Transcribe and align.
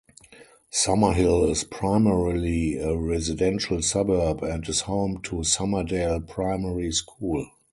Summerhill 0.71 1.47
is 1.51 1.63
primarily 1.63 2.75
a 2.77 2.95
residential 2.95 3.83
suburb 3.83 4.41
and 4.41 4.67
is 4.67 4.81
home 4.81 5.21
to 5.25 5.43
Summerdale 5.43 6.27
Primary 6.27 6.91
School. 6.91 7.45